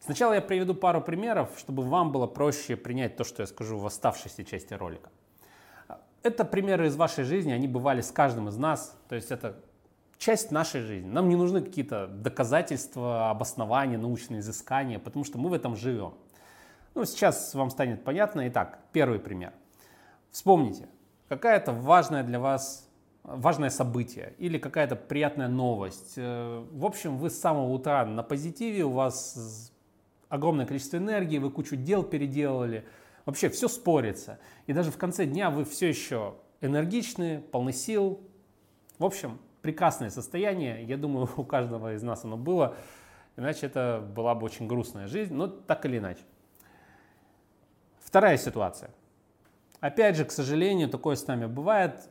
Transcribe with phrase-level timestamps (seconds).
[0.00, 3.86] Сначала я приведу пару примеров, чтобы вам было проще принять то, что я скажу в
[3.86, 5.10] оставшейся части ролика.
[6.22, 9.60] Это примеры из вашей жизни, они бывали с каждым из нас, то есть это
[10.18, 11.08] часть нашей жизни.
[11.08, 16.14] Нам не нужны какие-то доказательства, обоснования, научные изыскания, потому что мы в этом живем.
[16.94, 18.48] Ну, сейчас вам станет понятно.
[18.48, 19.52] Итак, первый пример.
[20.30, 20.88] Вспомните,
[21.28, 22.86] какая-то важная для вас
[23.22, 26.14] важное событие или какая-то приятная новость.
[26.16, 29.72] Э, в общем, вы с самого утра на позитиве, у вас
[30.30, 32.86] огромное количество энергии, вы кучу дел переделали,
[33.26, 34.38] вообще все спорится.
[34.66, 38.20] И даже в конце дня вы все еще энергичны, полны сил.
[38.98, 40.84] В общем, прекрасное состояние.
[40.84, 42.76] Я думаю, у каждого из нас оно было.
[43.36, 46.22] Иначе это была бы очень грустная жизнь, но так или иначе.
[48.00, 48.90] Вторая ситуация.
[49.80, 52.08] Опять же, к сожалению, такое с нами бывает.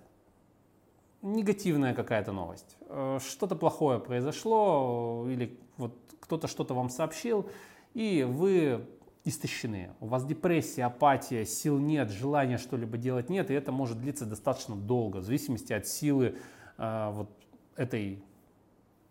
[1.21, 2.77] Негативная какая-то новость.
[2.87, 7.49] Э, что-то плохое произошло, или вот кто-то что-то вам сообщил,
[7.93, 8.85] и вы
[9.25, 9.91] истощены.
[9.99, 14.75] У вас депрессия, апатия, сил нет, желания что-либо делать нет, и это может длиться достаточно
[14.75, 16.37] долго, в зависимости от силы
[16.77, 17.29] э, вот
[17.75, 18.23] этой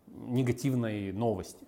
[0.07, 1.65] негативной новости.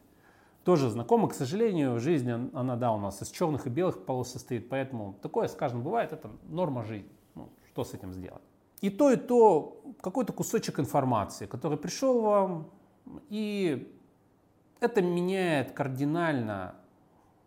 [0.63, 4.69] Тоже знакомо, к сожалению, жизнь, она, да, у нас из черных и белых полос состоит,
[4.69, 7.09] поэтому такое с каждым бывает, это норма жизни.
[7.33, 8.43] Ну, что с этим сделать?
[8.81, 12.69] И то, и то какой-то кусочек информации, который пришел вам,
[13.29, 13.91] и
[14.79, 16.75] это меняет кардинально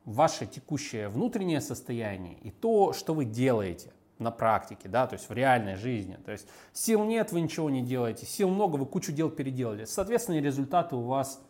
[0.04, 5.32] ваше текущее внутреннее состояние и то, что вы делаете на практике, да, то есть в
[5.32, 6.18] реальной жизни.
[6.24, 9.84] То есть сил нет, вы ничего не делаете, сил много, вы кучу дел переделали.
[9.84, 11.42] Соответственно, результаты у вас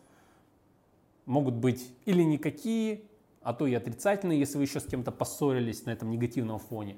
[1.25, 3.03] могут быть или никакие,
[3.41, 6.97] а то и отрицательные, если вы еще с кем-то поссорились на этом негативном фоне.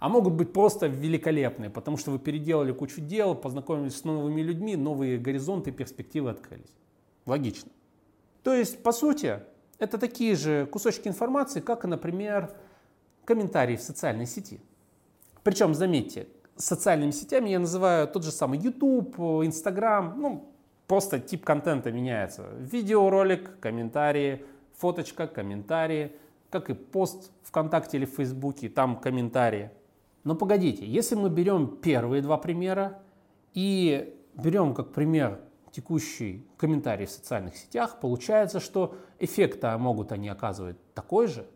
[0.00, 4.76] А могут быть просто великолепные, потому что вы переделали кучу дел, познакомились с новыми людьми,
[4.76, 6.74] новые горизонты, перспективы открылись.
[7.26, 7.70] Логично.
[8.42, 9.40] То есть, по сути,
[9.78, 12.52] это такие же кусочки информации, как, например,
[13.24, 14.60] комментарии в социальной сети.
[15.42, 20.52] Причем, заметьте, социальными сетями я называю тот же самый YouTube, Instagram, ну,
[20.86, 22.46] просто тип контента меняется.
[22.58, 24.44] Видеоролик, комментарии,
[24.76, 26.12] фоточка, комментарии,
[26.50, 29.70] как и пост ВКонтакте или в Фейсбуке, там комментарии.
[30.22, 33.02] Но погодите, если мы берем первые два примера
[33.52, 35.40] и берем как пример
[35.74, 41.46] текущий комментарий в социальных сетях, получается, что эффекта могут они оказывать такой же.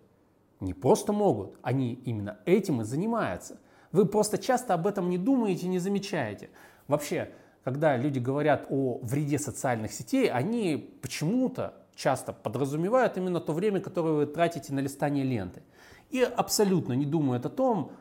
[0.61, 3.59] Не просто могут, они именно этим и занимаются.
[3.93, 6.51] Вы просто часто об этом не думаете, не замечаете.
[6.89, 7.31] Вообще,
[7.63, 14.15] когда люди говорят о вреде социальных сетей, они почему-то часто подразумевают именно то время, которое
[14.15, 15.63] вы тратите на листание ленты.
[16.11, 17.93] И абсолютно не думают о том,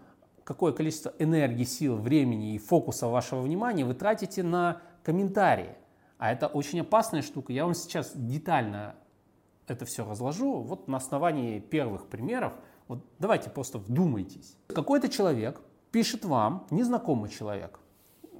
[0.43, 5.75] какое количество энергии, сил, времени и фокуса вашего внимания вы тратите на комментарии.
[6.17, 7.53] А это очень опасная штука.
[7.53, 8.95] Я вам сейчас детально
[9.67, 10.61] это все разложу.
[10.61, 12.53] Вот на основании первых примеров.
[12.87, 14.55] Вот давайте просто вдумайтесь.
[14.67, 15.61] Какой-то человек
[15.91, 17.79] пишет вам, незнакомый человек,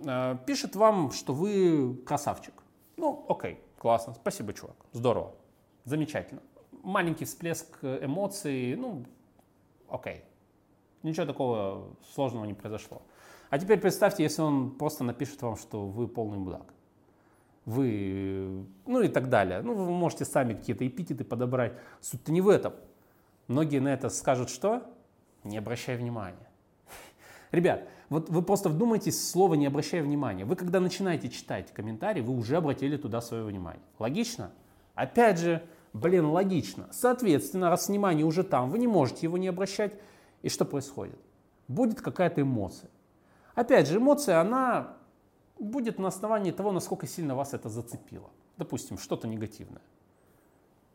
[0.06, 2.54] э, пишет вам, что вы красавчик.
[2.96, 5.36] Ну, окей, классно, спасибо, чувак, здорово,
[5.84, 6.42] замечательно.
[6.84, 9.06] Маленький всплеск эмоций, ну,
[9.90, 10.24] окей,
[11.04, 13.02] ничего такого сложного не произошло.
[13.50, 16.74] А теперь представьте, если он просто напишет вам, что вы полный мудак
[17.68, 19.62] вы, ну и так далее.
[19.62, 21.74] Ну, вы можете сами какие-то эпитеты подобрать.
[22.00, 22.74] Суть-то не в этом.
[23.50, 24.90] Многие на это скажут, что?
[25.44, 26.48] Не обращай внимания.
[27.52, 30.46] Ребят, вот вы просто вдумайтесь в слово «не обращай внимания».
[30.46, 33.84] Вы когда начинаете читать комментарии, вы уже обратили туда свое внимание.
[34.00, 34.52] Логично?
[34.96, 35.62] Опять же,
[35.92, 36.88] блин, логично.
[36.92, 39.92] Соответственно, раз внимание уже там, вы не можете его не обращать.
[40.42, 41.20] И что происходит?
[41.68, 42.90] Будет какая-то эмоция.
[43.56, 44.96] Опять же, эмоция, она
[45.60, 48.30] будет на основании того, насколько сильно вас это зацепило.
[48.58, 49.82] Допустим, что-то негативное.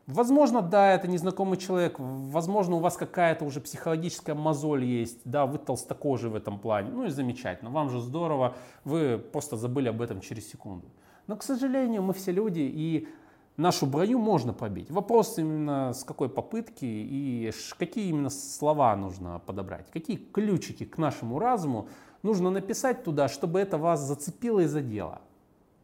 [0.05, 5.57] Возможно, да, это незнакомый человек, возможно, у вас какая-то уже психологическая мозоль есть, да, вы
[5.57, 8.53] толстокожий в этом плане, ну и замечательно, вам же здорово,
[8.83, 10.87] вы просто забыли об этом через секунду.
[11.27, 13.07] Но, к сожалению, мы все люди, и
[13.55, 14.91] нашу броню можно побить.
[14.91, 21.39] Вопрос именно с какой попытки и какие именно слова нужно подобрать, какие ключики к нашему
[21.39, 21.87] разуму
[22.23, 25.21] нужно написать туда, чтобы это вас зацепило и задело.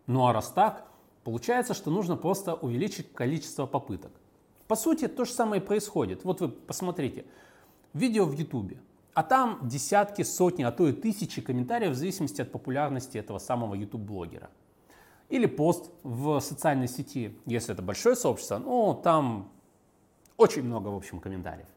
[0.08, 0.86] Ну а раз так,
[1.24, 4.12] получается, что нужно просто увеличить количество попыток.
[4.68, 6.24] По сути, то же самое происходит.
[6.24, 7.26] Вот вы посмотрите,
[7.94, 8.78] видео в YouTube,
[9.14, 13.76] а там десятки, сотни, а то и тысячи комментариев в зависимости от популярности этого самого
[13.76, 14.50] YouTube-блогера.
[15.28, 19.52] Или пост в социальной сети, если это большое сообщество, ну там
[20.38, 21.68] очень много, в общем, комментариев.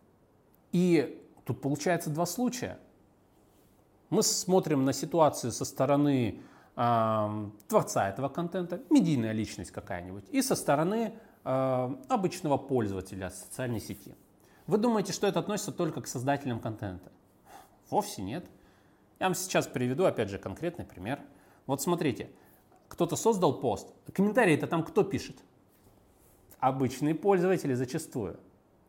[0.71, 2.79] И тут получается два случая.
[4.13, 6.43] Мы смотрим на ситуацию со стороны
[6.77, 11.15] э, творца этого контента, медийная личность какая-нибудь, и со стороны
[11.45, 14.15] э, обычного пользователя социальной сети.
[14.67, 17.11] Вы думаете, что это относится только к создателям контента?
[17.89, 18.45] Вовсе нет.
[19.19, 21.19] Я вам сейчас приведу, опять же, конкретный пример.
[21.67, 22.29] Вот смотрите,
[22.89, 23.95] кто-то создал пост.
[24.13, 25.39] Комментарии это там кто пишет?
[26.59, 28.39] Обычные пользователи зачастую.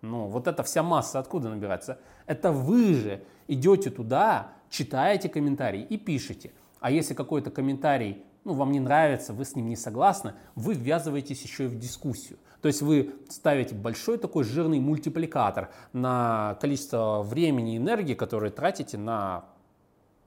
[0.02, 1.98] Ну, вот эта вся масса откуда набирается?
[2.26, 6.52] Это вы же идете туда, читаете комментарии и пишете.
[6.80, 11.44] А если какой-то комментарий ну, вам не нравится, вы с ним не согласны, вы ввязываетесь
[11.44, 12.40] еще и в дискуссию.
[12.62, 18.98] То есть вы ставите большой такой жирный мультипликатор на количество времени и энергии, которые тратите
[18.98, 19.46] на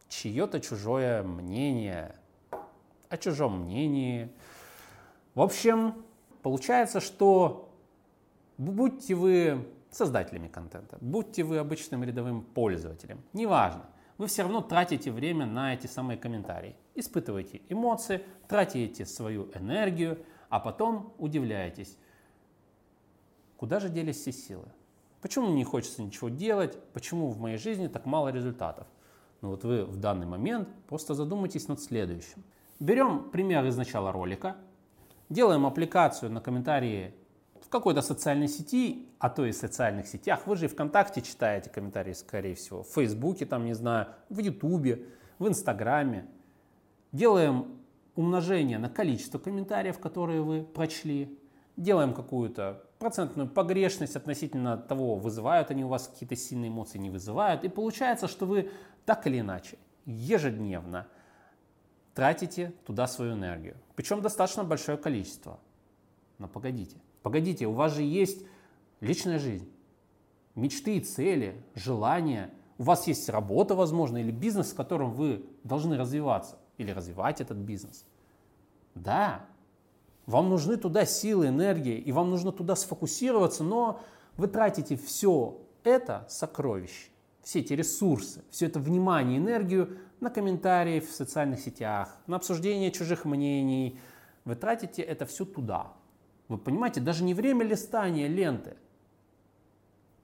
[0.08, 2.14] чье-то чужое мнение,
[3.08, 4.30] о чужом мнении.
[5.34, 5.94] В общем,
[6.42, 7.68] получается, что
[8.58, 13.86] будьте вы создателями контента, будьте вы обычным рядовым пользователем, неважно,
[14.18, 16.76] вы все равно тратите время на эти самые комментарии.
[16.94, 20.18] Испытываете эмоции, тратите свою энергию,
[20.48, 21.98] а потом удивляетесь,
[23.56, 24.68] куда же делись все силы?
[25.20, 26.78] Почему мне не хочется ничего делать?
[26.92, 28.86] Почему в моей жизни так мало результатов?
[29.42, 32.42] Ну вот вы в данный момент просто задумайтесь над следующим.
[32.78, 34.56] Берем пример из начала ролика,
[35.28, 37.14] делаем аппликацию на комментарии
[37.62, 40.46] в какой-то социальной сети, а то и в социальных сетях.
[40.46, 45.06] Вы же и ВКонтакте читаете комментарии, скорее всего, в Фейсбуке, там, не знаю, в Ютубе,
[45.38, 46.26] в Инстаграме.
[47.12, 47.78] Делаем
[48.14, 51.38] умножение на количество комментариев, которые вы прочли.
[51.76, 57.64] Делаем какую-то процентную погрешность относительно того, вызывают они у вас какие-то сильные эмоции, не вызывают.
[57.64, 58.70] И получается, что вы
[59.04, 61.06] так или иначе ежедневно
[62.14, 63.76] тратите туда свою энергию.
[63.94, 65.60] Причем достаточно большое количество.
[66.38, 68.46] Но погодите, Погодите, у вас же есть
[69.00, 69.68] личная жизнь,
[70.54, 72.54] мечты, цели, желания.
[72.78, 77.56] У вас есть работа, возможно, или бизнес, в котором вы должны развиваться, или развивать этот
[77.56, 78.04] бизнес.
[78.94, 79.44] Да,
[80.26, 84.00] вам нужны туда силы, энергии, и вам нужно туда сфокусироваться, но
[84.36, 87.10] вы тратите все это сокровище,
[87.42, 93.24] все эти ресурсы, все это внимание, энергию на комментарии в социальных сетях, на обсуждение чужих
[93.24, 93.98] мнений.
[94.44, 95.95] Вы тратите это все туда,
[96.48, 98.76] вы понимаете, даже не время листания ленты,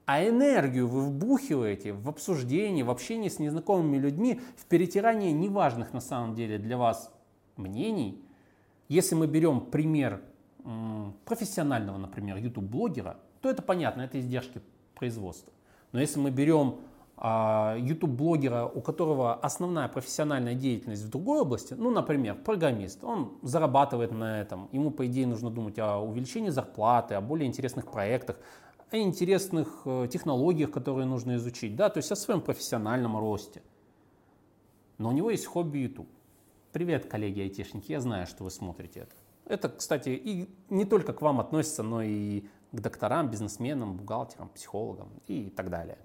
[0.05, 6.01] а энергию вы вбухиваете в обсуждение, в общение с незнакомыми людьми, в перетирание неважных на
[6.01, 7.13] самом деле для вас
[7.55, 8.21] мнений.
[8.89, 10.21] Если мы берем пример
[11.25, 14.61] профессионального, например, YouTube-блогера, то это понятно, это издержки
[14.95, 15.51] производства.
[15.91, 16.79] Но если мы берем
[17.23, 24.41] YouTube-блогера, у которого основная профессиональная деятельность в другой области, ну, например, программист, он зарабатывает на
[24.41, 28.35] этом, ему, по идее, нужно думать о увеличении зарплаты, о более интересных проектах,
[28.91, 33.61] о интересных э, технологиях, которые нужно изучить, да, то есть о своем профессиональном росте.
[34.97, 36.09] Но у него есть хобби YouTube.
[36.73, 39.15] Привет, коллеги айтишники, я знаю, что вы смотрите это.
[39.45, 42.41] Это, кстати, и не только к вам относится, но и
[42.73, 45.97] к докторам, бизнесменам, бухгалтерам, психологам и так далее.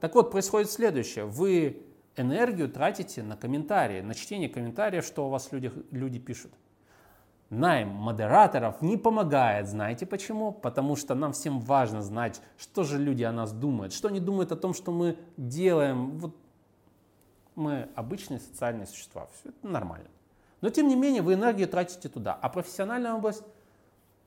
[0.00, 1.24] Так вот, происходит следующее.
[1.24, 1.82] Вы
[2.16, 6.52] энергию тратите на комментарии, на чтение комментариев, что у вас люди, люди пишут.
[7.50, 9.68] Найм модераторов не помогает.
[9.68, 10.52] Знаете почему?
[10.52, 14.52] Потому что нам всем важно знать, что же люди о нас думают, что они думают
[14.52, 16.18] о том, что мы делаем.
[16.18, 16.36] Вот
[17.54, 20.08] мы обычные социальные существа, все это нормально.
[20.60, 23.42] Но тем не менее вы энергию тратите туда, а профессиональная область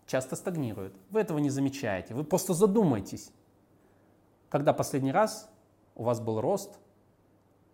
[0.07, 0.93] часто стагнирует.
[1.11, 3.31] Вы этого не замечаете, вы просто задумайтесь,
[4.49, 5.50] когда последний раз
[6.01, 6.79] у вас был рост,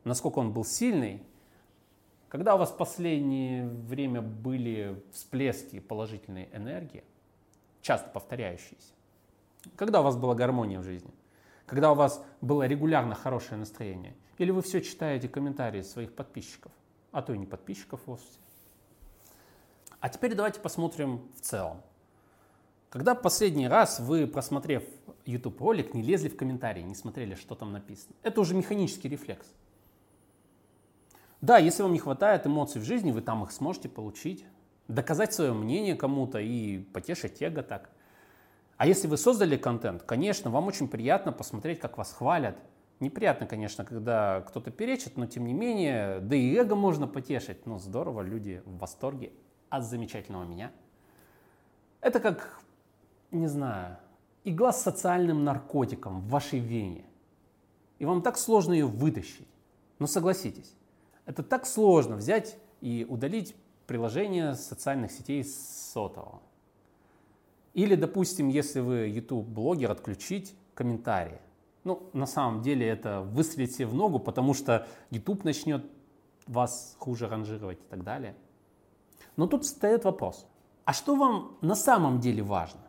[0.03, 1.23] насколько он был сильный,
[2.27, 7.05] когда у вас в последнее время были всплески положительной энергии,
[7.81, 8.93] часто повторяющиеся,
[9.77, 11.13] когда у вас была гармония в жизни,
[11.65, 16.73] когда у вас было регулярно хорошее настроение, или вы все читаете комментарии своих подписчиков,
[17.13, 18.39] а то и не подписчиков вовсе.
[20.01, 21.81] А теперь давайте посмотрим в целом.
[22.89, 24.83] Когда последний раз вы, просмотрев
[25.27, 28.15] YouTube ролик, не лезли в комментарии, не смотрели, что там написано?
[28.23, 29.47] Это уже механический рефлекс.
[31.41, 34.45] Да, если вам не хватает эмоций в жизни, вы там их сможете получить,
[34.87, 37.89] доказать свое мнение кому-то и потешить эго так.
[38.77, 42.57] А если вы создали контент, конечно, вам очень приятно посмотреть, как вас хвалят.
[42.99, 47.65] Неприятно, конечно, когда кто-то перечит, но тем не менее, да и эго можно потешить.
[47.65, 49.31] Ну, здорово, люди в восторге
[49.69, 50.71] от замечательного меня.
[52.01, 52.61] Это как
[53.31, 53.97] не знаю,
[54.43, 57.05] игла с социальным наркотиком в вашей вене.
[57.99, 59.47] И вам так сложно ее вытащить.
[59.99, 60.75] Но согласитесь,
[61.25, 63.55] это так сложно взять и удалить
[63.87, 66.41] приложение социальных сетей сотового.
[67.73, 71.39] Или, допустим, если вы YouTube-блогер, отключить комментарии.
[71.83, 75.85] Ну, на самом деле это выстрелить себе в ногу, потому что YouTube начнет
[76.47, 78.35] вас хуже ранжировать и так далее.
[79.35, 80.47] Но тут встает вопрос,
[80.85, 82.86] а что вам на самом деле важно?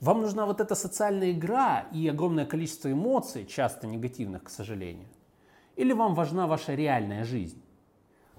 [0.00, 5.08] Вам нужна вот эта социальная игра и огромное количество эмоций, часто негативных, к сожалению?
[5.76, 7.62] Или вам важна ваша реальная жизнь?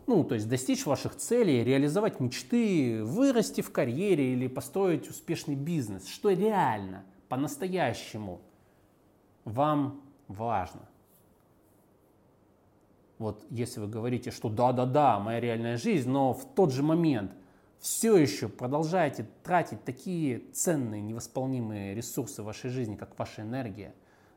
[0.06, 6.08] Ну, то есть достичь ваших целей, реализовать мечты, вырасти в карьере или построить успешный бизнес.
[6.08, 8.40] Что реально, по-настоящему
[9.44, 10.88] вам важно?
[13.18, 17.32] Вот если вы говорите, что да-да-да, моя реальная жизнь, но в тот же момент
[17.80, 23.94] все еще продолжаете тратить такие ценные, невосполнимые ресурсы в вашей жизни, как ваша энергия,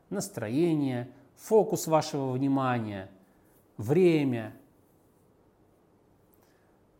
[0.09, 3.09] настроение, фокус вашего внимания,
[3.77, 4.53] время,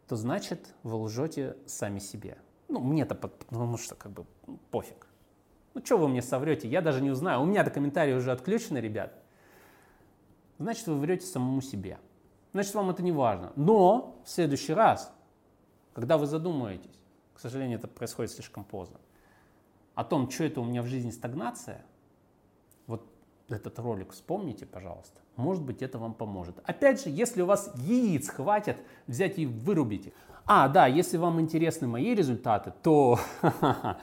[0.08, 2.38] то значит вы лжете сами себе.
[2.68, 4.26] Ну, мне-то потому что как бы
[4.72, 5.08] пофиг.
[5.74, 7.42] Ну, что вы мне соврете, я даже не узнаю.
[7.42, 9.22] У меня-то комментарии уже отключены, ребят
[10.62, 11.98] значит вы врете самому себе.
[12.54, 13.52] Значит, вам это не важно.
[13.56, 15.14] Но в следующий раз,
[15.94, 17.00] когда вы задумаетесь,
[17.34, 18.98] к сожалению, это происходит слишком поздно,
[19.96, 21.84] о том, что это у меня в жизни стагнация,
[22.88, 23.06] вот
[23.50, 25.20] этот ролик вспомните, пожалуйста.
[25.36, 26.58] Может быть, это вам поможет.
[26.64, 30.14] Опять же, если у вас яиц хватит, взять и вырубить их.
[30.46, 33.20] А, да, если вам интересны мои результаты, то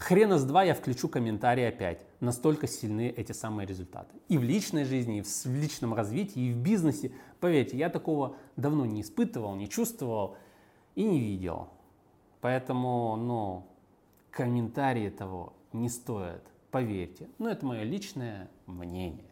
[0.00, 2.06] Хрена с два я включу комментарий опять.
[2.20, 4.16] Настолько сильны эти самые результаты.
[4.28, 7.12] И в личной жизни, и в личном развитии, и в бизнесе.
[7.38, 10.38] Поверьте, я такого давно не испытывал, не чувствовал
[10.94, 11.68] и не видел.
[12.40, 13.66] Поэтому, ну,
[14.30, 16.42] комментарии того не стоят.
[16.70, 17.28] Поверьте.
[17.38, 19.30] Но это мое личное мнение.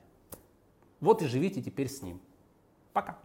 [1.00, 2.20] Вот и живите теперь с ним.
[2.92, 3.18] Пока.